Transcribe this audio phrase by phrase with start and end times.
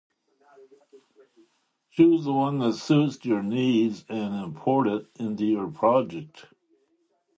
[1.91, 6.47] Choose the one that suits your needs and import it into your project.